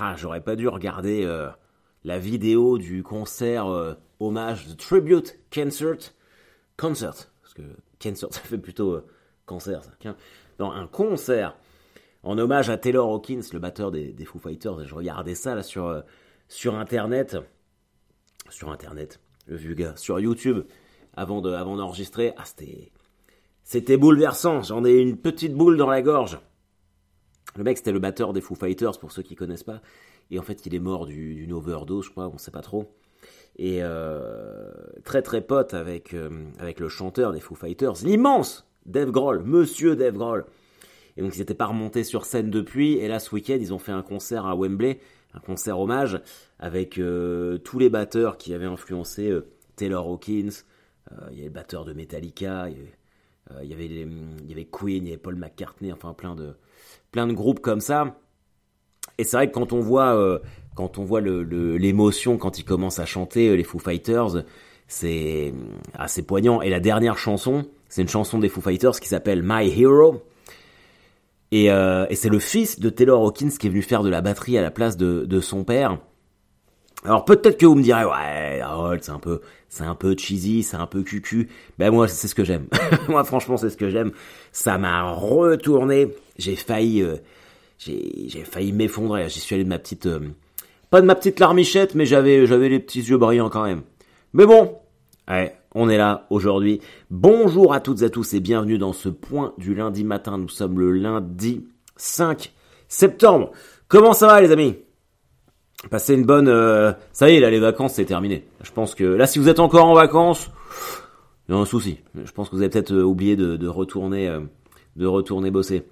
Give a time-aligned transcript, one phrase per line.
[0.00, 1.48] ah, j'aurais pas dû regarder euh,
[2.04, 6.14] la vidéo du concert euh, hommage, The Tribute Concert,
[6.76, 7.62] concert, parce que
[8.02, 9.06] concert ça fait plutôt euh,
[9.46, 9.90] concert, ça.
[10.58, 11.56] Non, un concert
[12.22, 14.84] en hommage à Taylor Hawkins, le batteur des, des Foo Fighters.
[14.84, 16.00] Je regardais ça là sur euh,
[16.48, 17.36] sur internet,
[18.48, 20.64] sur internet, le vieux gars, sur YouTube,
[21.14, 22.34] avant de avant d'enregistrer.
[22.36, 22.92] Ah, c'était
[23.62, 24.62] c'était bouleversant.
[24.62, 26.38] J'en ai une petite boule dans la gorge.
[27.56, 29.80] Le mec, c'était le batteur des Foo Fighters, pour ceux qui connaissent pas.
[30.30, 32.92] Et en fait, il est mort du- d'une overdose, je crois, on sait pas trop.
[33.56, 34.72] Et euh,
[35.04, 39.96] très très pote avec, euh, avec le chanteur des Foo Fighters, l'immense Dave Grohl, monsieur
[39.96, 40.44] Dave Grohl.
[41.16, 42.94] Et donc, ils n'étaient pas remontés sur scène depuis.
[42.94, 45.00] Et là, ce week-end, ils ont fait un concert à Wembley,
[45.34, 46.20] un concert hommage,
[46.60, 49.36] avec euh, tous les batteurs qui avaient influencé
[49.76, 50.50] Taylor Hawkins.
[51.32, 55.08] Il y avait le batteur de Metallica, il y avait, il y avait Queen, il
[55.08, 56.54] y avait Paul McCartney, enfin plein de,
[57.10, 58.16] plein de groupes comme ça.
[59.18, 60.38] Et c'est vrai que quand on voit, euh,
[60.74, 64.44] quand on voit l'émotion quand ils commencent à chanter euh, les Foo Fighters,
[64.88, 65.52] c'est
[65.94, 66.62] assez poignant.
[66.62, 70.22] Et la dernière chanson, c'est une chanson des Foo Fighters qui s'appelle My Hero.
[71.52, 74.56] Et, euh, c'est le fils de Taylor Hawkins qui est venu faire de la batterie
[74.56, 75.98] à la place de son père.
[77.04, 80.62] Alors peut-être que vous me direz ouais, Harold, c'est un peu, c'est un peu cheesy,
[80.62, 81.48] c'est un peu cucu.
[81.78, 82.66] Ben moi c'est ce que j'aime.
[83.08, 84.12] moi franchement c'est ce que j'aime.
[84.52, 86.08] Ça m'a retourné.
[86.36, 87.16] J'ai failli, euh,
[87.78, 89.28] j'ai, failli m'effondrer.
[89.30, 90.20] J'y suis allé de ma petite, euh,
[90.90, 93.82] pas de ma petite larmichette, mais j'avais, j'avais les petits yeux brillants quand même.
[94.34, 94.76] Mais bon,
[95.28, 96.82] ouais, on est là aujourd'hui.
[97.10, 100.36] Bonjour à toutes et à tous et bienvenue dans ce point du lundi matin.
[100.36, 102.52] Nous sommes le lundi 5
[102.88, 103.52] septembre.
[103.88, 104.76] Comment ça va les amis?
[105.88, 106.48] Passez une bonne...
[106.48, 108.46] euh, Ça y est, là, les vacances, c'est terminé.
[108.62, 109.04] Je pense que...
[109.04, 110.50] Là, si vous êtes encore en vacances,
[111.48, 112.00] il y a un souci.
[112.22, 114.28] Je pense que vous avez peut-être euh, oublié de, retourner...
[114.28, 114.40] euh,
[114.96, 115.84] de retourner bosser.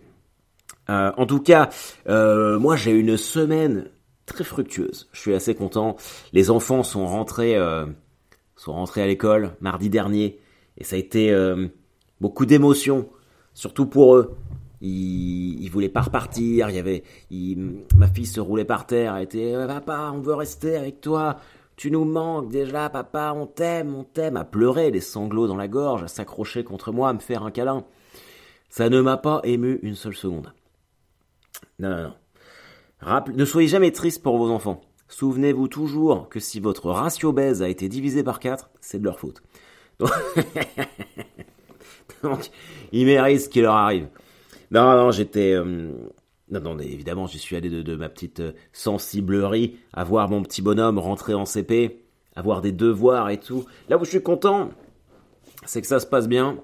[0.88, 1.68] En tout cas,
[2.06, 3.90] moi, j'ai une semaine
[4.26, 5.08] très fructueuse.
[5.12, 5.96] Je suis assez content.
[6.32, 7.58] Les enfants sont rentrés...
[8.56, 10.38] sont rentrés à l'école mardi dernier.
[10.78, 11.34] Et ça a été
[12.22, 13.06] beaucoup d'émotions.
[13.52, 14.36] Surtout pour eux
[14.80, 16.70] il, voulait pas repartir.
[16.70, 17.02] Il y avait,
[17.96, 19.16] ma fille se roulait par terre.
[19.16, 21.38] Elle était, Euh, papa, on veut rester avec toi.
[21.76, 24.36] Tu nous manques déjà, papa, on t'aime, on t'aime.
[24.36, 27.50] À pleurer, les sanglots dans la gorge, à s'accrocher contre moi, à me faire un
[27.50, 27.84] câlin.
[28.68, 30.52] Ça ne m'a pas ému une seule seconde.
[31.78, 32.14] Non, non, non.
[33.34, 34.80] Ne soyez jamais triste pour vos enfants.
[35.08, 39.18] Souvenez-vous toujours que si votre ratio baise a été divisé par 4, c'est de leur
[39.18, 39.42] faute.
[42.22, 42.50] Donc,
[42.92, 44.08] ils méritent ce qui leur arrive.
[44.70, 45.52] Non, non, j'étais...
[45.54, 45.64] euh,
[46.50, 50.62] Non, non, évidemment, j'y suis allé de, ma petite euh, sensiblerie, à voir mon petit
[50.62, 52.04] bonhomme rentrer en CP,
[52.36, 53.64] avoir des devoirs et tout.
[53.88, 54.70] Là où je suis content,
[55.66, 56.58] c'est que ça se passe bien.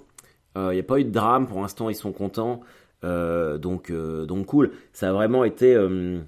[0.57, 2.61] Il n'y a pas eu de drame, pour l'instant, ils sont contents.
[3.05, 4.73] Euh, donc, euh, donc cool.
[4.93, 6.21] Ça a vraiment été euh,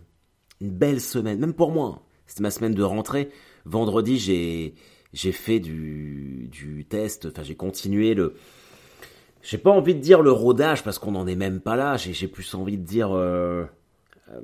[0.61, 2.03] une belle semaine, même pour moi.
[2.27, 3.31] C'était ma semaine de rentrée.
[3.65, 4.75] Vendredi, j'ai
[5.13, 8.35] j'ai fait du, du test, enfin j'ai continué le,
[9.47, 11.97] j'ai pas envie de dire le rodage parce qu'on n'en est même pas là.
[11.97, 13.65] J'ai, plus envie de dire euh,
[14.33, 14.41] euh,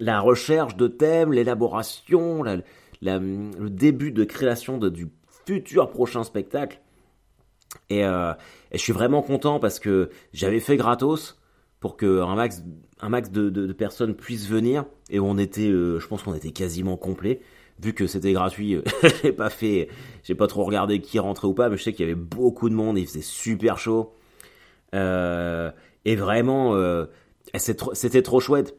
[0.00, 2.56] la recherche de thèmes, l'élaboration, la-
[3.02, 5.08] la- le début de création du
[5.46, 6.80] futur prochain spectacle.
[7.88, 8.32] Et, euh,
[8.72, 11.40] et je suis vraiment content parce que j'avais fait gratos
[11.78, 12.64] pour que un max,
[13.00, 14.86] un max de, personnes puissent venir.
[15.08, 17.42] Et on était, je pense qu'on était quasiment complet.
[17.80, 18.78] Vu que c'était gratuit,
[19.22, 19.88] j'ai pas fait,
[20.22, 22.70] j'ai pas trop regardé qui rentrait ou pas, mais je sais qu'il y avait beaucoup
[22.70, 24.14] de monde, il faisait super chaud.
[24.94, 25.70] Euh,
[26.04, 27.06] et vraiment, euh,
[27.54, 28.76] c'était trop chouette.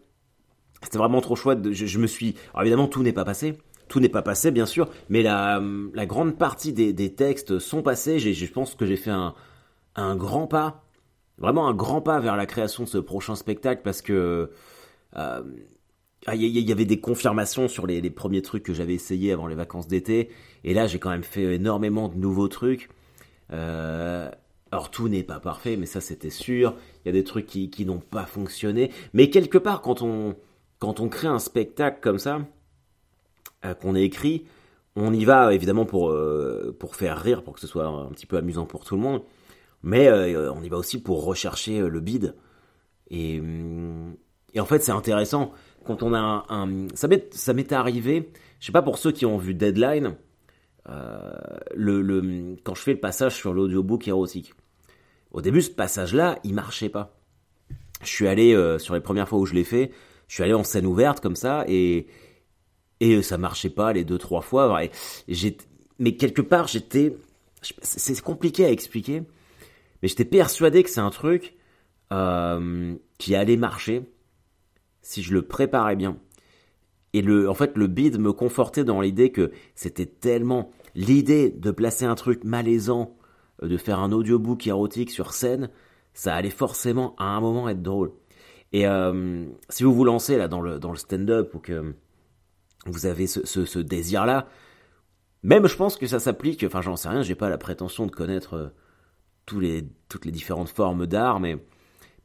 [0.81, 1.71] C'était vraiment trop chouette.
[1.71, 2.35] Je, me suis.
[2.53, 3.57] Alors évidemment, tout n'est pas passé.
[3.87, 5.61] Tout n'est pas passé, bien sûr, mais la,
[6.05, 8.19] grande partie des, textes sont passés.
[8.19, 9.33] Je pense que j'ai fait un,
[9.97, 10.83] un grand pas,
[11.37, 14.51] vraiment un grand pas vers la création de ce prochain spectacle parce que
[15.15, 15.41] euh,
[16.35, 19.47] il y, il y avait des confirmations sur les, premiers trucs que j'avais essayé avant
[19.47, 20.29] les vacances d'été,
[20.63, 22.89] et là j'ai quand même fait énormément de nouveaux trucs.
[23.53, 24.29] Euh,
[24.71, 26.75] alors tout n'est pas parfait, mais ça c'était sûr.
[27.03, 30.35] Il y a des trucs qui, n'ont pas fonctionné, mais quelque part quand on
[30.79, 32.41] quand on crée un spectacle comme ça,
[33.65, 34.45] euh, qu'on a écrit,
[34.95, 38.25] on y va évidemment pour euh, pour faire rire, pour que ce soit un petit
[38.25, 39.21] peu amusant pour tout le monde,
[39.83, 42.35] mais on y va aussi pour rechercher le bide.
[43.11, 44.15] Hum,
[44.53, 45.53] et en fait c'est intéressant
[45.87, 48.29] quand on a un, ça m'est m'est arrivé,
[48.59, 50.15] je sais pas pour ceux qui ont vu Deadline,
[50.89, 51.31] euh,
[51.75, 54.53] le, le quand je fais le passage sur l'audiobook érotique.
[55.31, 57.17] Au début ce passage là il marchait pas.
[58.03, 59.91] Je suis allé euh, sur les premières fois où je l'ai fait,
[60.27, 62.07] je suis allé en scène ouverte comme ça et
[62.99, 64.81] et ça marchait pas les deux trois fois.
[65.99, 67.15] Mais quelque part j'étais
[67.81, 69.23] c'est compliqué à expliquer,
[70.01, 71.55] mais j'étais persuadé que c'est un truc
[72.13, 74.03] euh, qui allait marcher
[75.07, 76.17] si je le préparais bien.
[77.13, 81.71] et le, en fait, le bid me confortait dans l'idée que c'était tellement l'idée de
[81.71, 83.15] placer un truc malaisant,
[83.63, 85.69] euh, de faire un audiobook érotique sur scène,
[86.13, 88.11] ça allait forcément à un moment être drôle.
[88.73, 91.95] Et euh, si vous vous lancez là dans le, dans le stand-up ou que
[92.85, 94.49] vous avez ce, ce, désir-là,
[95.41, 98.11] même je pense que ça s'applique, enfin j'en sais rien, j'ai pas la prétention de
[98.11, 98.67] connaître euh,
[99.57, 101.57] les, toutes les différentes formes d'art, mais,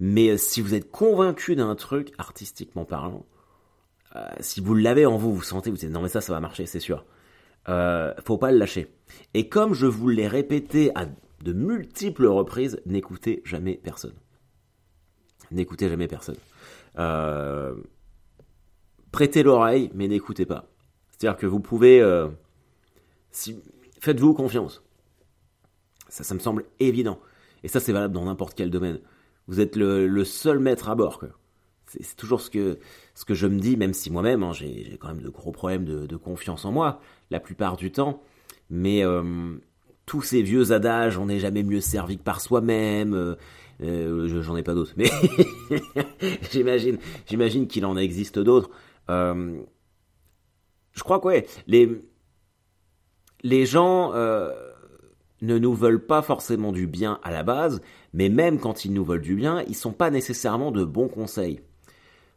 [0.05, 3.25] mais si vous êtes convaincu d'un truc, artistiquement parlant,
[4.17, 6.41] euh, si vous l'avez en vous, vous sentez, vous dites non mais ça, ça va
[6.41, 7.05] marcher, c'est sûr.
[7.69, 8.93] Euh, faut pas le lâcher.
[9.33, 11.07] Et comme je vous l'ai répété à
[11.45, 14.17] de multiples reprises, n'écoutez jamais personne.
[15.53, 16.35] N'écoutez jamais personne.
[16.99, 17.77] Euh,
[19.13, 20.67] prêtez l'oreille, mais n'écoutez pas.
[21.13, 22.27] C'est-à-dire que vous pouvez, euh,
[24.01, 24.83] faites-vous confiance.
[26.09, 27.21] Ça, ça me semble évident.
[27.63, 28.99] Et ça, c'est valable dans n'importe quel domaine.
[29.49, 31.25] Vous êtes le, seul maître à bord.
[31.87, 32.79] C'est toujours ce que,
[33.29, 36.65] je me dis, même si moi-même, hein, j'ai quand même de gros problèmes de, confiance
[36.65, 37.01] en moi,
[37.31, 38.23] la plupart du temps.
[38.71, 39.23] Mais euh,
[40.07, 43.35] tous ces vieux adages, on n'est jamais mieux servi que par soi-même, euh,
[43.83, 45.11] euh, j'en ai pas d'autres, mais
[46.51, 48.71] j'imagine, j'imagine qu'il en existe d'autres.
[49.09, 49.65] je
[51.01, 52.01] crois que ouais, les,
[53.43, 54.13] les gens
[55.43, 57.83] ne nous veulent pas forcément du bien à la base,
[58.15, 61.61] mais même quand ils nous veulent du bien, ils sont pas nécessairement de bons conseils.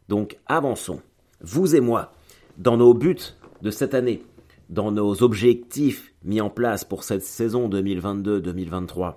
[0.08, 1.00] Donc avançons,
[1.40, 2.12] vous et moi,
[2.58, 4.22] dans nos buts de cette année,
[4.68, 9.14] dans nos objectifs mis en place pour cette saison 2022-2023.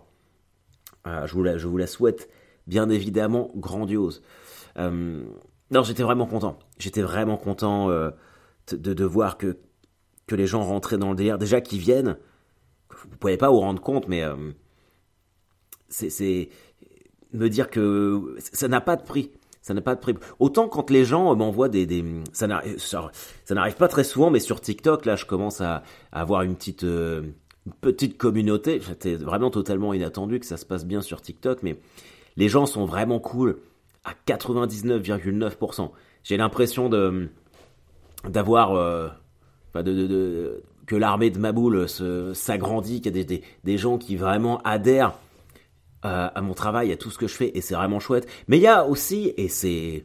[1.07, 2.29] Euh, je, vous la, je vous la souhaite
[2.67, 4.21] bien évidemment grandiose.
[4.77, 5.23] Euh,
[5.71, 6.59] non, j'étais vraiment content.
[6.77, 8.11] J'étais vraiment content euh,
[8.71, 9.57] de, de, voir que,
[10.27, 11.37] que les gens rentraient dans le délire.
[11.39, 12.17] Déjà qu'ils viennent,
[13.09, 14.23] vous pouvez pas vous rendre compte, mais
[15.89, 16.49] c'est
[17.33, 19.31] me dire que ça n'a pas de prix.
[19.61, 20.15] Ça n'a pas de prix.
[20.39, 25.05] Autant quand les gens m'envoient des, des ça n'arrive pas très souvent, mais sur TikTok
[25.05, 27.23] là, je commence à, avoir une petite euh,
[27.81, 28.79] petite communauté.
[28.81, 31.77] C'était vraiment totalement inattendu que ça se passe bien sur TikTok, mais
[32.37, 33.59] les gens sont vraiment cool
[34.05, 35.91] à 99,9%.
[36.23, 36.89] J'ai l'impression
[38.23, 39.09] d'avoir euh,
[39.75, 41.87] de, que l'armée de Maboul
[42.33, 45.13] s'agrandit, qu'il y a des, des gens qui vraiment adhèrent
[46.01, 48.27] à mon travail, à tout ce que je fais, et c'est vraiment chouette.
[48.47, 50.03] Mais il y a aussi, et c'est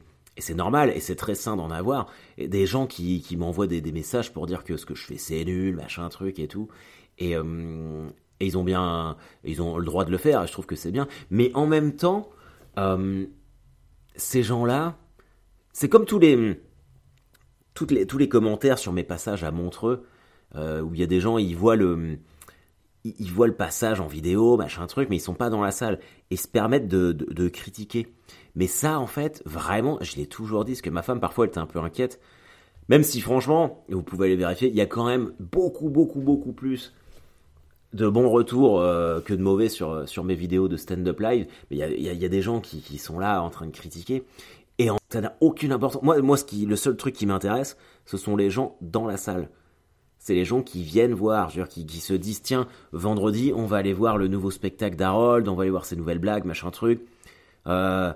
[0.54, 4.46] normal, et c'est très sain d'en avoir, des gens qui, qui m'envoient des, messages pour
[4.46, 6.68] dire que ce que je fais c'est nul, machin truc et tout.
[7.16, 8.06] Et, euh,
[8.40, 10.76] et, ils ont bien, ils ont le droit de le faire, et je trouve que
[10.76, 11.08] c'est bien.
[11.30, 12.28] Mais en même temps,
[12.78, 13.24] euh,
[14.16, 14.98] ces gens-là,
[15.72, 16.60] c'est comme tous les,
[17.88, 20.10] les, tous les commentaires sur mes passages à Montreux, euh,
[20.56, 22.18] où il y a des gens, ils voient le,
[23.04, 26.00] ils voient le passage en vidéo, machin truc, mais ils sont pas dans la salle
[26.30, 28.08] et se permettent de, de, critiquer.
[28.54, 31.50] Mais ça, en fait, vraiment, je l'ai toujours dit, parce que ma femme, parfois, elle
[31.50, 32.20] était un peu inquiète.
[32.88, 36.52] Même si, franchement, vous pouvez aller vérifier, il y a quand même beaucoup, beaucoup, beaucoup
[36.52, 36.94] plus
[37.92, 41.46] de bons retours euh, que de mauvais sur, sur mes vidéos de stand-up live.
[41.70, 43.66] Mais il y a, y, y a, des gens qui, qui, sont là en train
[43.66, 44.24] de critiquer.
[44.78, 46.02] Et ça n'a aucune importance.
[46.02, 49.16] Moi, moi ce qui, le seul truc qui m'intéresse, ce sont les gens dans la
[49.16, 49.48] salle
[50.24, 53.52] c'est les gens qui viennent voir, je veux dire, qui, qui, se disent tiens, vendredi,
[53.54, 56.46] on va aller voir le nouveau spectacle d'Harold, on va aller voir ses nouvelles blagues,
[56.46, 57.02] machin truc.
[57.66, 58.10] Euh,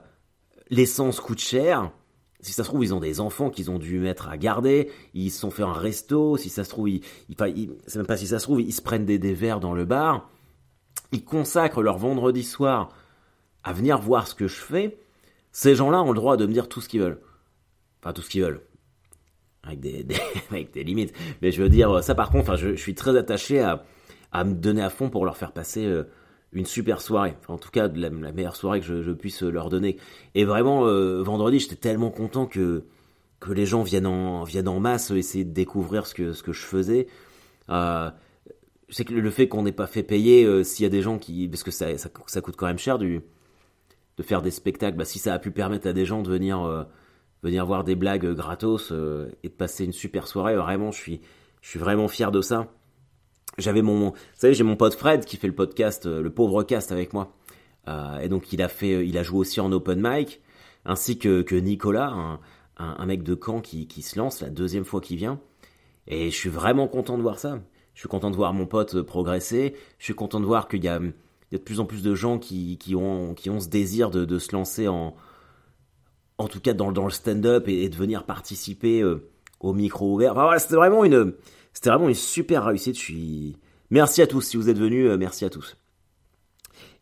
[0.71, 1.93] L'essence coûte cher.
[2.41, 4.91] Si ça se trouve, ils ont des enfants qu'ils ont dû mettre à garder.
[5.13, 6.39] Ils se sont fait un resto.
[6.39, 8.81] Si ça se trouve, ils, ils, c'est même pas si ça se trouve, ils se
[8.81, 10.31] prennent des, des verres dans le bar.
[11.13, 12.89] Ils consacrent leur vendredi soir
[13.65, 14.99] à venir voir ce que je fais.
[15.53, 17.21] Ces gens-là ont le droit de me dire tout ce qu'ils veulent.
[18.01, 18.63] Enfin, tout ce qu'ils veulent
[19.63, 20.07] avec des,
[20.51, 21.15] avec des limites.
[21.43, 23.85] Mais je veux dire, ça par contre, je, je suis très attaché à,
[24.33, 26.05] à me donner à fond pour leur faire passer euh,
[26.53, 27.37] une super soirée.
[27.49, 29.97] En tout cas, la, meilleure soirée que je, puisse leur donner.
[30.35, 32.85] Et vraiment, euh, vendredi, j'étais tellement content que
[33.41, 36.53] que les gens viennent en viennent en masse essayer de découvrir ce que ce que
[36.53, 37.07] je faisais.
[37.71, 38.11] Euh,
[38.89, 41.19] c'est que le fait qu'on n'ait pas fait payer, euh, s'il y a des gens
[41.19, 43.21] qui, parce que ça, ça, ça, coûte quand même cher du
[44.17, 46.87] de faire des spectacles, bah, si ça a pu permettre à des gens de venir
[47.43, 50.57] venir voir des blagues gratos euh, et de passer une super soirée.
[50.57, 51.21] Vraiment, je suis,
[51.61, 52.69] je suis vraiment fier de ça.
[53.59, 56.63] J'avais mon, vous savez, j'ai mon pote Fred qui fait le podcast, euh, le pauvre
[56.63, 57.35] cast avec moi.
[57.89, 60.41] Euh, et donc il a fait, il a joué aussi en open mic,
[60.85, 62.39] ainsi que, que Nicolas,
[62.77, 65.41] un, mec de Caen qui, qui se lance la deuxième fois qu'il vient.
[66.07, 67.61] Et je suis vraiment content de voir ça.
[67.95, 69.75] Je suis content de voir mon pote progresser.
[69.99, 71.13] Je suis content de voir qu'il y a, il
[71.53, 74.11] y a de plus en plus de gens qui, qui, ont, qui ont ce désir
[74.11, 75.17] de, de se lancer en,
[76.39, 79.29] en tout cas dans, le stand-up et, de venir participer euh,
[79.61, 80.37] au micro ouvert.
[80.37, 81.35] Enfin c'était vraiment une,
[82.15, 82.97] super réussite.
[83.91, 85.77] Merci à tous si vous êtes venus, euh, merci à tous.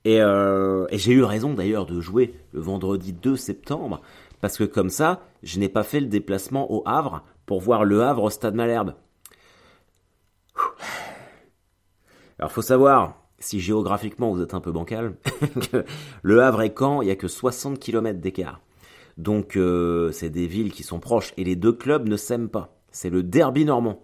[0.05, 4.01] Et, euh, et j'ai eu raison d'ailleurs de jouer le vendredi 2 septembre
[4.41, 8.03] parce que comme ça, je n'ai pas fait le déplacement au Havre pour voir Le
[8.03, 8.95] Havre au Stade Malherbe.
[12.39, 15.17] Alors faut savoir, si géographiquement vous êtes un peu bancal,
[16.23, 18.61] Le Havre et Caen, il n'y a que 60 km d'écart.
[19.17, 22.77] Donc euh, c'est des villes qui sont proches et les deux clubs ne s'aiment pas.
[22.91, 24.03] C'est le derby normand.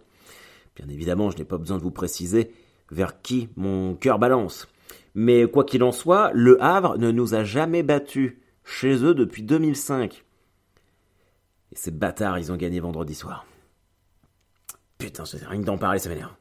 [0.76, 2.52] Bien évidemment, je n'ai pas besoin de vous préciser
[2.90, 4.68] vers qui mon cœur balance.
[5.14, 9.42] Mais quoi qu'il en soit, le Havre ne nous a jamais battus chez eux depuis
[9.42, 10.24] 2005.
[11.72, 13.46] Et ces bâtards, ils ont gagné vendredi soir.
[14.98, 16.32] Putain, rien que d'en parler, ça m'énerve.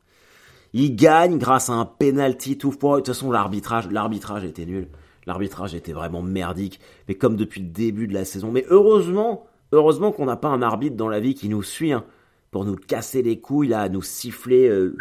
[0.73, 2.97] Ils gagnent grâce à un penalty tout froid.
[2.97, 4.87] De toute façon, l'arbitrage, l'arbitrage était nul.
[5.31, 6.81] L'arbitrage était vraiment merdique.
[7.07, 8.51] Mais comme depuis le début de la saison.
[8.51, 12.03] Mais heureusement, heureusement qu'on n'a pas un arbitre dans la vie qui nous suit, hein,
[12.51, 14.97] pour nous casser les couilles, là, nous siffler euh,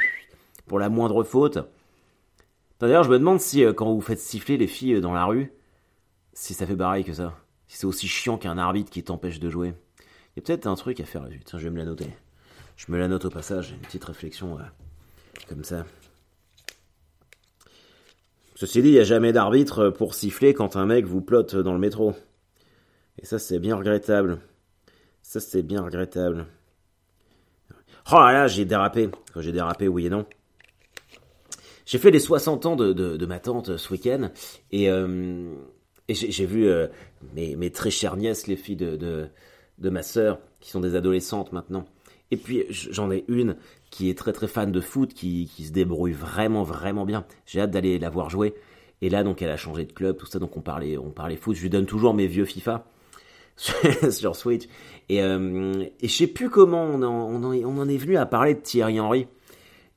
[0.69, 1.59] pour la moindre faute.
[2.79, 5.25] D'ailleurs, je me demande si, euh, quand vous faites siffler les filles euh, dans la
[5.25, 5.53] rue,
[6.33, 7.37] si ça fait pareil que ça.
[7.67, 9.75] Si c'est aussi chiant qu'un arbitre qui t'empêche de jouer.
[9.99, 11.41] Il y a peut-être un truc à faire là-dessus.
[11.53, 12.07] Je vais me la noter.
[12.77, 14.59] Je me la note au passage, une petite réflexion
[15.49, 15.85] comme ça.
[18.61, 21.73] Ceci dit, il n'y a jamais d'arbitre pour siffler quand un mec vous plotte dans
[21.73, 22.13] le métro.
[23.19, 24.39] Et ça, c'est bien regrettable.
[25.23, 26.45] Ça, c'est bien regrettable.
[28.13, 29.09] Oh là là, j'ai dérapé.
[29.35, 30.27] j'ai dérapé, oui et non.
[31.87, 34.29] J'ai fait les 60 ans de, ma tante ce week-end.
[34.73, 35.55] Et, euh,
[36.11, 36.87] j'ai vu euh,
[37.33, 39.31] mes, très chères nièces, les filles de,
[39.79, 41.87] de ma sœur, qui sont des adolescentes maintenant.
[42.31, 43.57] Et puis j'en ai une
[43.91, 47.25] qui est très très fan de foot, qui, qui se débrouille vraiment vraiment bien.
[47.47, 48.55] J'ai hâte d'aller la voir jouer.
[49.03, 51.37] Et là donc elle a changé de club, tout ça, donc on parlait, on parlait
[51.37, 51.57] foot.
[51.57, 52.85] Je lui donne toujours mes vieux FIFA
[54.11, 54.69] sur Switch.
[55.09, 58.17] Et, euh, et je sais plus comment on en, on, en, on en, est venu
[58.17, 59.27] à parler de Thierry Henry.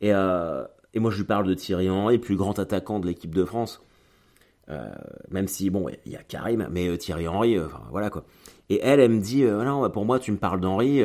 [0.02, 3.34] Et, euh, et moi je lui parle de Thierry Henry, plus grand attaquant de l'équipe
[3.34, 3.82] de France.
[4.70, 4.90] Euh,
[5.30, 7.58] même si bon, il y a Karim, mais euh, Thierry Henry,
[7.92, 8.24] voilà quoi.
[8.70, 11.02] Et elle, elle me dit, euh, non, bah, pour moi tu me parles d'Henry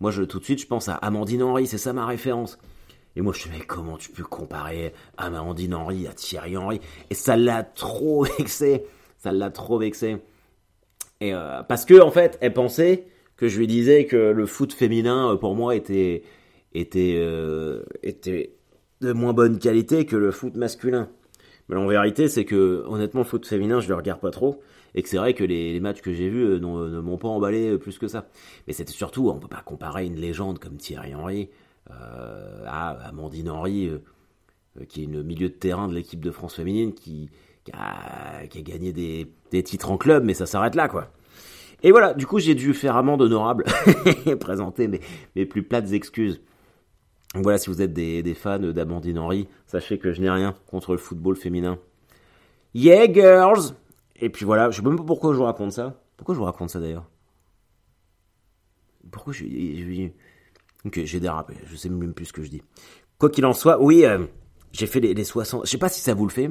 [0.00, 2.58] moi, je, tout de suite, je pense à Amandine Henry, c'est ça ma référence.
[3.16, 6.80] Et moi, je me dis, mais comment tu peux comparer Amandine Henry à Thierry Henry?
[7.10, 8.84] Et ça l'a trop vexé.
[9.18, 10.18] Ça l'a trop vexé.
[11.20, 13.06] Et euh, parce que, en fait, elle pensait
[13.36, 16.22] que je lui disais que le foot féminin, euh, pour moi, était,
[16.74, 18.54] était, euh, était
[19.00, 21.08] de moins bonne qualité que le foot masculin.
[21.68, 24.60] Mais en vérité, c'est que, honnêtement, le foot féminin, je le regarde pas trop
[24.98, 27.70] et que c'est vrai que les, matchs que j'ai vus euh, ne m'ont pas emballé
[27.70, 28.26] euh, plus que ça.
[28.66, 31.50] Mais c'était surtout, on peut pas comparer une légende comme Thierry Henry
[31.88, 33.92] euh, à Amandine Henry,
[34.88, 37.30] qui est une milieu de terrain de l'équipe de France féminine, qui,
[37.72, 41.12] a, gagné des, titres en club, mais ça s'arrête là, quoi.
[41.84, 43.66] Et voilà, du coup, j'ai dû faire amende honorable
[44.26, 44.98] et présenter mes,
[45.36, 46.40] mes plus plates excuses.
[47.34, 50.56] Donc voilà, si vous êtes des, des fans d'Amandine Henry, sachez que je n'ai rien
[50.66, 51.78] contre le football féminin.
[52.74, 53.74] Yeah, girls!
[54.18, 56.02] Et puis voilà, je sais même pas pourquoi je vous raconte ça.
[56.16, 57.08] Pourquoi je vous raconte ça d'ailleurs?
[59.10, 59.44] Pourquoi je,
[60.84, 62.62] Ok, j'ai dérapé, je sais même plus ce que je dis.
[63.18, 64.26] Quoi qu'il en soit, oui, euh,
[64.72, 65.64] j'ai fait les, 60...
[65.64, 66.50] Je sais pas si ça vous le fait.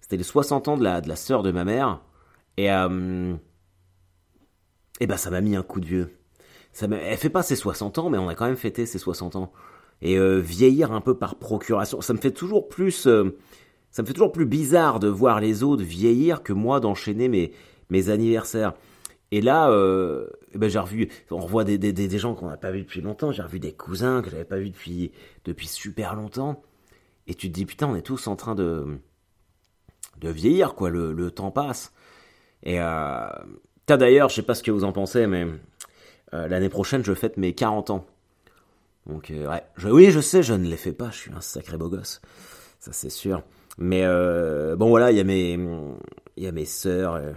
[0.00, 2.02] C'était les 60 ans de la, de la sœur de ma mère.
[2.56, 2.70] Et...
[2.70, 3.34] Euh,
[5.00, 6.16] et ben ça m'a mis un coup de vieux.
[6.72, 9.36] Ça elle fait pas ses 60 ans, mais on a quand même fêté ses 60
[9.36, 9.52] ans.
[10.02, 13.06] Et euh, vieillir un peu par procuration, ça me fait toujours plus...
[13.06, 13.36] Euh,
[13.94, 17.52] ça me fait toujours plus bizarre de voir les autres vieillir que moi d'enchaîner mes,
[17.90, 18.74] mes anniversaires.
[19.30, 22.72] Et là, euh, ben j'ai revu, on revoit des, des, des gens qu'on n'a pas
[22.72, 23.30] vus depuis longtemps.
[23.30, 25.12] J'ai revu des cousins que j'avais pas vus depuis,
[25.44, 26.60] depuis super longtemps.
[27.28, 28.98] Et tu te dis, putain, on est tous en train de,
[30.20, 30.90] de vieillir, quoi.
[30.90, 31.92] Le, le temps passe.
[32.64, 33.28] Et euh,
[33.86, 35.46] d'ailleurs, je sais pas ce que vous en pensez, mais
[36.32, 38.06] euh, l'année prochaine, je fête mes 40 ans.
[39.06, 39.62] Donc, euh, ouais.
[39.84, 41.12] Oui, je sais, je ne les fais pas.
[41.12, 42.20] Je suis un sacré beau gosse.
[42.80, 43.44] Ça, c'est sûr.
[43.78, 45.58] Mais euh, bon voilà, il y a mes
[46.36, 47.32] il y a mes sœurs euh,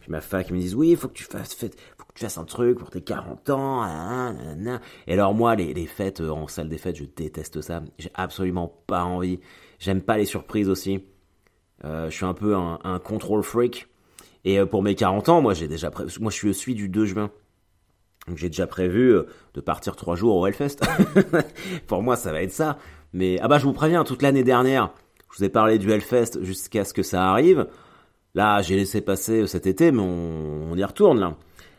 [0.00, 2.38] puis ma femme qui me disent oui, faut que tu fasses faut que tu fasses
[2.38, 3.82] un truc pour tes 40 ans.
[3.82, 7.04] Hein, hein, hein, Et alors moi les, les fêtes euh, en salle des fêtes, je
[7.04, 7.82] déteste ça.
[7.98, 9.40] J'ai absolument pas envie.
[9.78, 11.04] J'aime pas les surprises aussi.
[11.84, 13.88] Euh, je suis un peu un, un control freak.
[14.46, 16.04] Et pour mes 40 ans, moi j'ai déjà pré...
[16.20, 17.30] moi je suis du 2 juin.
[18.28, 19.14] Donc j'ai déjà prévu
[19.54, 20.80] de partir trois jours au Hellfest.
[21.86, 22.78] pour moi, ça va être ça.
[23.14, 24.92] Mais ah bah je vous préviens, toute l'année dernière,
[25.34, 27.66] je vous ai parlé du Hellfest jusqu'à ce que ça arrive.
[28.36, 31.36] Là, j'ai laissé passer cet été, mais on, y retourne là.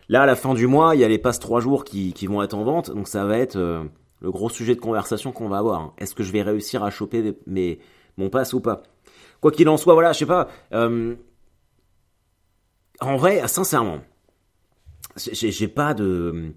[0.10, 2.44] Là, à la fin du mois, il y a les passes 3 jours qui, vont
[2.44, 3.86] être en vente, donc ça va être euh,
[4.20, 5.94] le gros sujet de conversation qu'on va avoir.
[5.98, 7.80] Est-ce que je vais réussir à choper mes,
[8.18, 8.84] mon pass ou pas?
[9.40, 10.50] Quoi qu'il en soit, voilà, je sais pas.
[10.74, 11.16] Euh,
[13.00, 14.02] en vrai, sincèrement,
[15.16, 16.52] j'ai pas de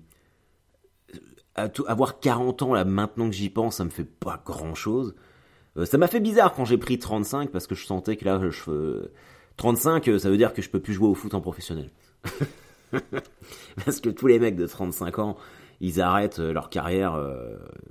[1.87, 5.15] avoir 40 ans là maintenant que j'y pense, ça me fait pas grand chose.
[5.79, 8.41] Euh, ça m'a fait bizarre quand j'ai pris 35 parce que je sentais que là,
[8.51, 9.09] je,
[9.57, 11.91] 35, euh, ça veut dire que je peux plus jouer au foot en professionnel.
[13.85, 15.37] parce que tous les mecs de 35 ans,
[15.81, 17.23] ils arrêtent leur carrière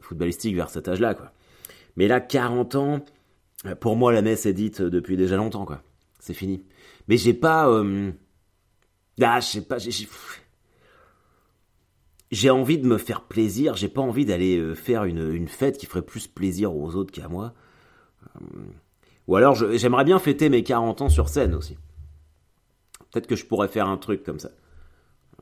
[0.01, 1.31] footballistique vers cet âge-là, quoi.
[1.95, 3.05] Mais là, 40 ans,
[3.79, 5.81] pour moi, la messe est dite depuis déjà longtemps, quoi.
[6.19, 6.63] C'est fini.
[7.07, 7.69] Mais j'ai pas.
[7.69, 8.11] Euh...
[9.21, 9.77] Ah, je sais pas.
[12.29, 13.75] J'ai envie de me faire plaisir.
[13.75, 17.27] J'ai pas envie d'aller euh, faire une, fête qui ferait plus plaisir aux autres qu'à
[17.27, 17.53] moi.
[18.41, 18.45] Euh,
[19.27, 21.77] ou alors, j'aimerais bien fêter mes 40 ans sur scène aussi.
[23.11, 24.49] Peut-être que je pourrais faire un truc comme ça.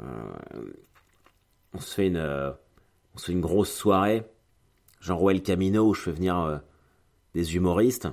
[0.01, 0.03] Euh,
[1.73, 2.53] on se fait une,
[3.13, 4.23] on se fait une grosse soirée,
[5.01, 6.61] genre El Camino où je fais venir
[7.33, 8.07] des humoristes.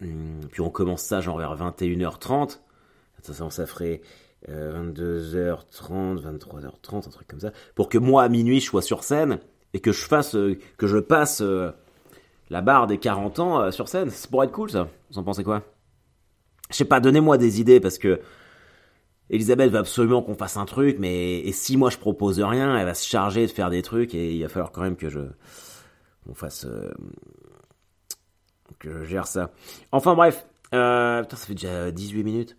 [0.00, 2.60] Hum, puis on commence ça genre vers 21h30.
[3.22, 4.00] Ça, ça ferait
[4.48, 7.52] 22h30, 23h30, un truc comme ça.
[7.74, 9.40] Pour que moi, à minuit, je sois sur scène
[9.74, 11.70] et que je fasse, euh, que je passe euh,
[12.50, 14.10] la barre des 40 ans euh, sur scène.
[14.10, 14.88] Ça pourrait être cool, ça.
[15.10, 15.62] Vous en pensez quoi?
[16.70, 18.20] Je sais pas, donnez-moi des idées parce que
[19.30, 22.84] Elisabeth va absolument qu'on fasse un truc, mais et si moi je propose rien, elle
[22.84, 25.20] va se charger de faire des trucs et il va falloir quand même que je
[26.28, 26.66] on fasse
[28.78, 29.52] que je gère ça.
[29.92, 32.56] Enfin bref, euh, putain, ça fait déjà 18 minutes.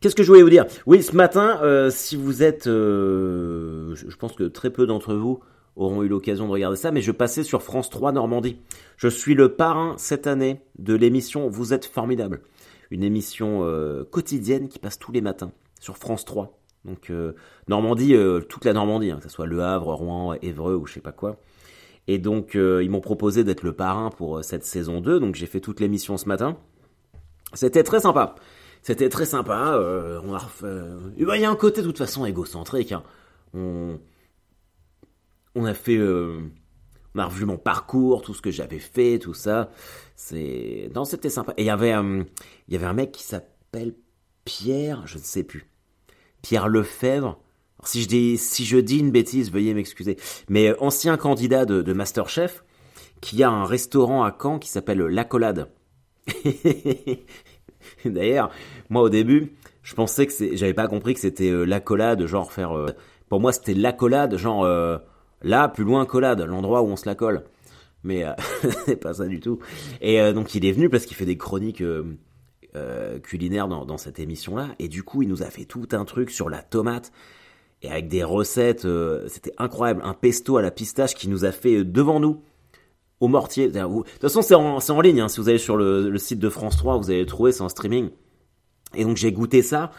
[0.00, 0.66] Qu'est-ce que je voulais vous dire?
[0.86, 5.40] Oui, ce matin, euh, si vous êtes, euh, je pense que très peu d'entre vous
[5.76, 8.58] auront eu l'occasion de regarder ça, mais je passais sur France 3 Normandie.
[8.96, 12.42] Je suis le parrain cette année de l'émission Vous êtes formidable,
[12.90, 16.58] une émission euh, quotidienne qui passe tous les matins sur France 3.
[16.84, 17.32] Donc euh,
[17.68, 20.94] Normandie, euh, toute la Normandie, hein, que ce soit Le Havre, Rouen, Évreux ou je
[20.94, 21.36] sais pas quoi.
[22.06, 25.20] Et donc, ils m'ont proposé d'être le parrain pour cette saison 2.
[25.20, 26.58] Donc, j'ai fait toute l'émission ce matin.
[27.54, 28.34] C'était très sympa.
[28.82, 29.80] C'était très sympa.
[30.22, 30.36] On
[31.16, 32.92] Il y a un côté, de toute façon, égocentrique.
[32.92, 33.02] Hein.
[33.54, 33.98] On...
[35.54, 35.98] on a fait...
[37.16, 39.70] On a revu mon parcours, tout ce que j'avais fait, tout ça.
[40.16, 40.90] C'est...
[40.94, 41.54] Non, c'était sympa.
[41.56, 43.94] Et il y avait, il y avait un mec qui s'appelle
[44.44, 45.70] Pierre, je ne sais plus.
[46.42, 47.38] Pierre Lefebvre
[47.86, 50.16] si je dis, si je dis une bêtise, veuillez m'excuser.
[50.48, 52.64] Mais euh, ancien candidat de, de, Masterchef,
[53.20, 55.70] qui a un restaurant à Caen qui s'appelle L'Accolade.
[58.04, 58.50] D'ailleurs,
[58.88, 62.52] moi au début, je pensais que c'est, j'avais pas compris que c'était euh, l'accolade, genre
[62.52, 62.76] faire.
[62.76, 62.88] Euh,
[63.28, 64.64] pour moi, c'était l'accolade, genre
[65.44, 67.44] là, plus loin collade, l'endroit où on se la colle.
[68.02, 68.24] Mais
[68.86, 69.60] c'est pas ça du tout.
[70.00, 71.82] Et donc il est venu parce qu'il fait des chroniques
[73.22, 74.74] culinaires dans, cette émission-là.
[74.78, 77.12] Et du coup, il nous a fait tout un truc sur la tomate
[77.84, 80.00] et avec des recettes, euh, c'était incroyable.
[80.04, 82.40] Un pesto à la pistache qui nous a fait euh, devant nous
[83.20, 83.68] au mortier.
[83.68, 85.20] De toute façon, c'est en, ligne.
[85.20, 85.28] Hein.
[85.28, 87.68] Si vous allez sur le, site de France 3, vous allez le trouver, c'est en
[87.68, 88.08] streaming.
[88.94, 89.90] Et donc j'ai goûté ça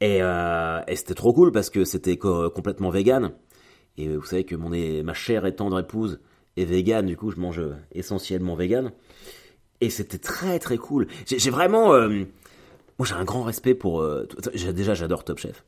[0.00, 3.32] et, euh, et c'était trop cool parce que c'était complètement vegan.
[3.98, 4.70] Et vous savez que mon
[5.02, 6.20] ma chère et tendre épouse
[6.56, 7.60] est vegan, du coup je mange
[7.92, 8.92] essentiellement vegan.
[9.80, 11.06] Et c'était très très cool.
[11.26, 14.02] J'ai vraiment, moi j'ai un grand respect pour.
[14.72, 15.64] déjà j'adore Top Chef.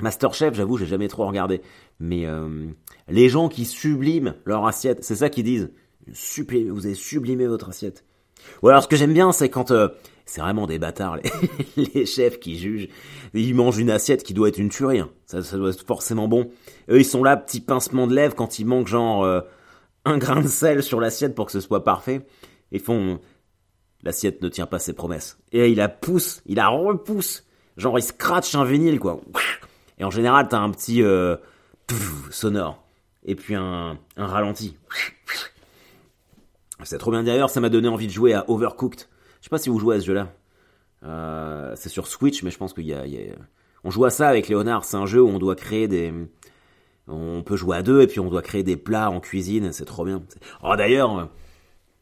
[0.00, 1.60] Masterchef, j'avoue, j'ai jamais trop regardé.
[1.98, 2.68] Mais euh,
[3.08, 5.70] les gens qui subliment leur assiette, c'est ça qu'ils disent.
[6.06, 8.04] vous avez sublimé votre assiette.
[8.62, 9.88] Ou alors ce que j'aime bien, c'est quand euh,
[10.28, 11.16] c'est vraiment des bâtards
[11.76, 12.88] les, chefs qui jugent.
[13.34, 15.00] Ils mangent une assiette qui doit être une tuerie.
[15.00, 15.10] Hein.
[15.26, 16.50] Ça, ça, doit être forcément bon.
[16.90, 19.40] Eux, ils sont là, petit pincement de lèvres quand il manque genre euh,
[20.04, 22.26] un grain de sel sur l'assiette pour que ce soit parfait.
[22.72, 23.20] Ils font
[24.02, 25.38] l'assiette ne tient pas ses promesses.
[25.52, 27.44] Et il la pousse, il la repousse.
[27.76, 29.20] Genre il scratch un vinyle quoi.
[29.98, 31.36] Et en général, t'as un petit euh,
[32.30, 32.84] sonore.
[33.24, 34.76] Et puis un ralenti.
[36.88, 39.00] C'est trop bien d'ailleurs, ça m'a donné envie de jouer à Overcooked.
[39.40, 40.32] Je sais pas si vous jouez à ce jeu-là.
[41.04, 43.04] Euh, c'est sur Switch, mais je pense qu'il y, a...
[43.84, 46.14] On joue à ça avec Léonard, c'est un jeu où on doit créer des...
[47.06, 49.84] On peut jouer à deux et puis on doit créer des plats en cuisine, c'est
[49.84, 50.22] trop bien.
[50.62, 51.28] Oh d'ailleurs,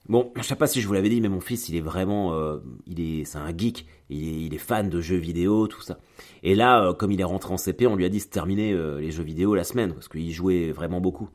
[0.08, 2.34] Bon, je sais pas si je vous l'avais dit, mais mon fils, il est vraiment,
[2.34, 5.98] euh, il est, c'est un geek, il est, fan de jeux vidéo, tout ça.
[6.44, 8.72] Et là, euh, comme il est rentré en CP, on lui a dit de terminer
[9.00, 11.28] les jeux vidéo la semaine parce qu'il jouait vraiment beaucoup.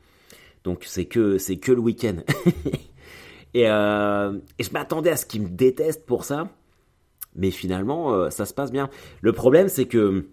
[0.64, 2.16] Donc c'est que, c'est que le week-end.
[3.54, 6.48] et, et, je m'attendais à ce qu'il me déteste pour ça,
[7.36, 8.90] mais finalement, ça se passe bien.
[9.22, 10.26] Le problème, c'est que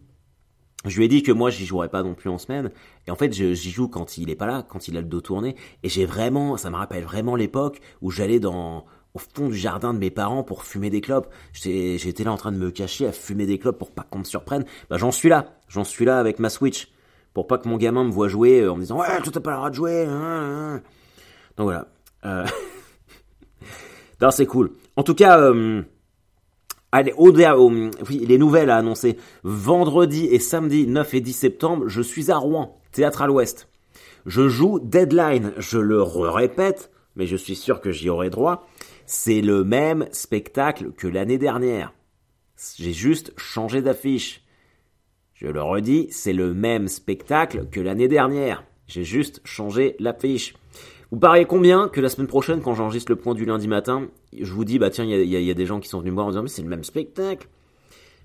[0.84, 2.70] je lui ai dit que moi j'y jouerais pas non plus en semaine.
[3.06, 5.20] Et en fait j'y joue quand il est pas là quand il a le dos
[5.20, 5.56] tourné.
[5.82, 9.92] Et j'ai vraiment ça me rappelle vraiment l'époque où j'allais dans au fond du jardin
[9.92, 11.28] de mes parents pour fumer des clopes.
[11.52, 14.24] J'étais là en train de me cacher à fumer des clopes pour pas qu'on me
[14.24, 14.64] surprenne.
[14.88, 15.56] Bah j'en suis là.
[15.68, 16.92] J'en suis là avec ma Switch.
[17.34, 19.40] Pour pas que mon gamin me voit jouer euh, en me disant ouais tu t'as
[19.40, 20.12] pas le droit de jouer hein,
[20.76, 20.82] hein.
[21.56, 21.88] donc voilà.
[22.24, 22.46] Euh...
[24.20, 25.82] non c'est cool en tout cas euh...
[26.94, 29.18] Oui, les nouvelles à annoncer.
[29.42, 33.68] Vendredi et samedi 9 et 10 septembre, je suis à Rouen, théâtre à l'ouest.
[34.24, 38.66] Je joue Deadline, je le répète, mais je suis sûr que j'y aurai droit.
[39.04, 41.92] C'est le même spectacle que l'année dernière.
[42.78, 44.44] J'ai juste changé d'affiche.
[45.34, 48.64] Je le redis, c'est le même spectacle que l'année dernière.
[48.86, 50.54] J'ai juste changé l'affiche.
[51.10, 54.52] Vous pariez combien que la semaine prochaine, quand j'enregistre le point du lundi matin, je
[54.52, 56.30] vous dis, bah tiens, il y, a, des gens qui sont venus me voir en
[56.30, 57.48] disant, mais c'est le même spectacle.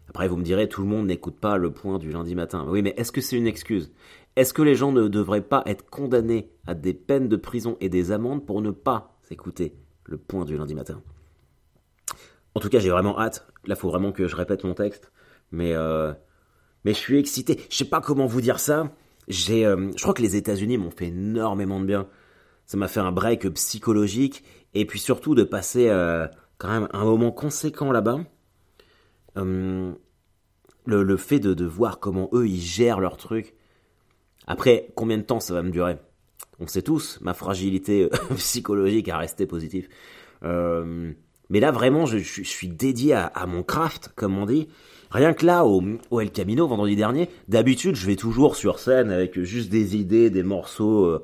[0.10, 2.66] Après, vous me direz, tout le monde n'écoute pas le point du lundi matin.
[2.68, 3.94] Oui, mais est-ce que c'est une excuse?
[4.36, 7.88] Est-ce que les gens ne devraient pas être condamnés à des peines de prison et
[7.88, 11.02] des amendes pour ne pas écouter le point du lundi matin?
[12.54, 13.48] En tout cas, j'ai vraiment hâte.
[13.66, 15.12] Là, il faut vraiment que je répète mon texte.
[15.52, 16.12] Mais, euh,
[16.84, 17.62] mais je suis excité.
[17.70, 18.92] Je sais pas comment vous dire ça.
[19.30, 22.08] Euh, je crois que les États-Unis m'ont fait énormément de bien.
[22.74, 26.26] Ça m'a fait un break psychologique et puis surtout de passer euh,
[26.58, 28.22] quand même un moment conséquent là-bas.
[29.36, 29.96] Hum,
[30.88, 33.54] le, fait de, voir comment eux ils gèrent leur truc.
[34.48, 35.98] Après, combien de temps ça va me durer?
[36.60, 39.88] On sait tous ma fragilité euh, psychologique à rester positif.
[40.44, 41.14] Euh,
[41.52, 44.68] mais là vraiment, je, suis dédié à, mon craft, comme on dit.
[45.12, 49.12] Rien que là, au, au El Camino vendredi dernier, d'habitude je vais toujours sur scène
[49.12, 51.22] avec juste des idées, des morceaux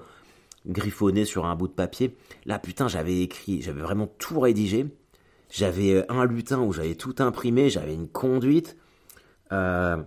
[0.66, 2.16] griffonnés sur un bout de papier.
[2.46, 4.88] Là, putain, j'avais écrit, j'avais vraiment tout rédigé.
[5.52, 8.78] J'avais euh, un lutin où j'avais tout imprimé, j'avais une conduite.
[9.52, 9.98] Euh,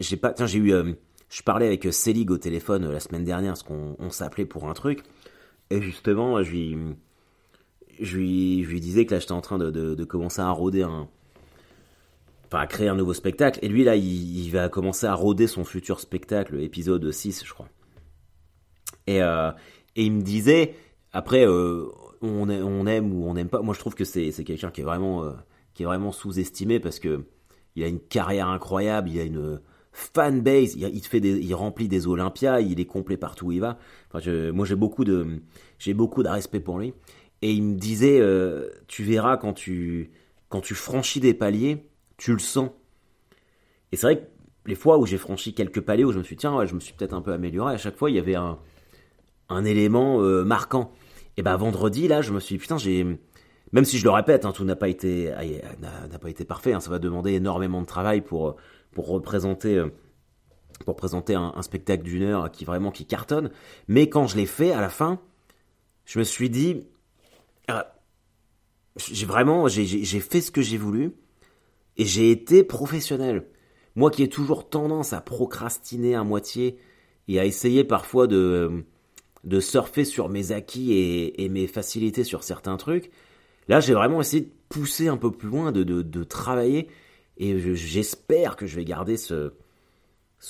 [0.00, 0.92] j'ai pas, tiens, j'ai eu, euh,
[1.28, 4.72] je parlais avec Célig au téléphone la semaine dernière, parce qu'on on, s'appelait pour un
[4.72, 5.02] truc,
[5.70, 6.76] et justement, je lui,
[8.00, 11.08] je lui, je lui disais que là, j'étais en train de, commencer à rôder un,
[12.46, 15.46] enfin, à créer un nouveau spectacle, et lui là, il, il, va commencer à rôder
[15.46, 17.68] son futur spectacle, épisode 6, je crois.
[19.06, 19.50] Et, euh,
[19.96, 20.74] et il me disait,
[21.12, 21.86] après, euh,
[22.20, 23.62] on, aime ou on n'aime pas.
[23.62, 25.32] Moi, je trouve que c'est quelqu'un qui est vraiment, euh,
[25.80, 27.24] vraiment sous-estimé parce que
[27.74, 29.60] il a une carrière incroyable, il a une
[29.92, 33.78] fanbase, il, il, fait il remplit des Olympias, il est complet partout où il va.
[34.12, 35.40] Moi, j'ai beaucoup de,
[35.88, 36.92] beaucoup de respect pour lui.
[37.40, 38.20] Et il me disait,
[38.86, 40.10] tu verras quand tu,
[40.48, 41.86] quand tu franchis des paliers,
[42.18, 42.70] tu le sens.
[43.90, 44.26] Et c'est vrai que
[44.66, 46.80] les fois où j'ai franchi quelques paliers, où je me suis dit, tiens, je me
[46.80, 48.58] suis peut-être un peu amélioré, à chaque fois, il y avait un,
[49.52, 50.92] un élément euh, marquant.
[51.36, 53.04] Et ben vendredi, là, je me suis dit, putain, j'ai.
[53.72, 55.32] Même si je le répète, hein, tout n'a pas été
[55.80, 56.74] n'a pas été parfait.
[56.74, 58.56] Hein, ça va demander énormément de travail pour
[58.92, 59.88] pour représenter euh,
[60.84, 63.50] pour présenter un, un spectacle d'une heure qui vraiment qui cartonne.
[63.88, 65.20] Mais quand je l'ai fait, à la fin,
[66.04, 66.84] je me suis dit,
[67.68, 67.94] ah,
[68.96, 71.12] j'ai vraiment j'ai fait ce que j'ai voulu
[71.96, 73.46] et j'ai été professionnel.
[73.94, 76.78] Moi qui ai toujours tendance à procrastiner à moitié
[77.28, 78.84] et à essayer parfois de
[79.44, 83.10] de surfer sur mes acquis et, mes facilités sur certains trucs.
[83.68, 86.88] Là, j'ai vraiment essayé de pousser un peu plus loin, de, travailler,
[87.36, 89.52] et j'espère que je vais garder ce,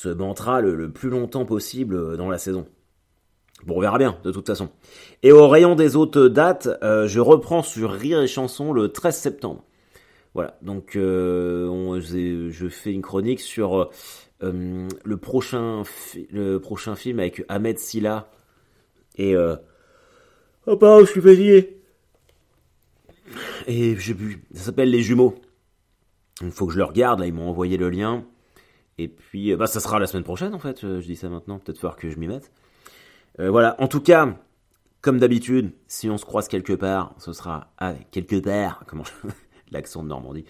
[0.04, 2.66] mantra le, plus longtemps possible dans la saison.
[3.66, 4.70] Bon, on verra bien, de toute façon.
[5.22, 9.16] Et au rayon des autres dates, euh, je reprends sur Rire et Chanson le 13
[9.16, 9.64] septembre.
[10.34, 13.90] Voilà, donc euh, je fais une chronique sur
[14.42, 15.84] euh, le prochain
[16.96, 18.30] film avec Ahmed Silla,
[19.16, 19.56] et euh,
[20.66, 21.78] oh bah, je suis fatigué.
[23.66, 25.34] Et j'ai vu, ça s'appelle Les Jumeaux.
[26.40, 28.24] Il faut que je le regarde, là ils m'ont envoyé le lien.
[28.98, 31.28] Et puis, euh, bah ça sera la semaine prochaine en fait, euh, je dis ça
[31.28, 32.52] maintenant, peut-être falloir que je m'y mette.
[33.40, 34.36] Euh, voilà, en tout cas,
[35.00, 39.04] comme d'habitude, si on se croise quelque part, ce sera avec quelque part, comment
[39.70, 40.44] l'accent de Normandie.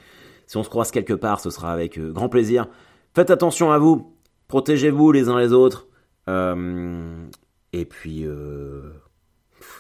[0.47, 2.67] Si on se croise quelque part, ce sera avec grand plaisir.
[3.15, 4.17] Faites attention à vous,
[4.49, 5.87] protégez-vous les uns les autres.
[6.29, 7.27] Euh,
[7.73, 8.93] et puis, euh...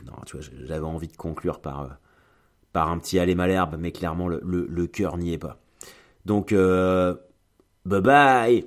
[0.06, 1.88] non, tu vois, j'avais envie de conclure par, euh,
[2.72, 5.60] par un petit aller malherbe, mais clairement, le, le, le cœur n'y est pas.
[6.26, 7.16] Donc, euh...
[7.86, 8.66] bye bye